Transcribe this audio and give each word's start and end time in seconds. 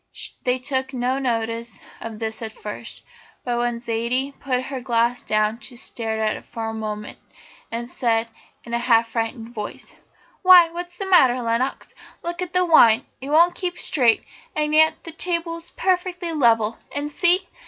They 0.41 0.57
took 0.57 0.93
no 0.95 1.19
notice 1.19 1.77
of 1.99 2.17
this 2.17 2.41
at 2.41 2.53
first, 2.53 3.03
but 3.45 3.59
when 3.59 3.79
Zaidie 3.79 4.33
put 4.39 4.63
her 4.63 4.81
glass 4.81 5.21
down 5.21 5.59
she 5.59 5.75
stared 5.77 6.19
at 6.19 6.35
it 6.35 6.45
for 6.45 6.67
a 6.69 6.73
moment, 6.73 7.19
and 7.71 7.87
said, 7.87 8.27
in 8.63 8.73
a 8.73 8.79
half 8.79 9.09
frightened 9.09 9.53
voice: 9.53 9.93
"Why, 10.41 10.69
what's 10.71 10.97
the 10.97 11.05
matter, 11.05 11.39
Lenox? 11.43 11.93
look 12.23 12.41
at 12.41 12.51
the 12.53 12.65
wine! 12.65 13.05
It 13.21 13.29
won't 13.29 13.53
keep 13.53 13.77
straight, 13.77 14.23
and 14.55 14.73
yet 14.73 15.03
the 15.03 15.11
table's 15.11 15.69
perfectly 15.69 16.33
level 16.33 16.79
and 16.91 17.11
see! 17.11 17.49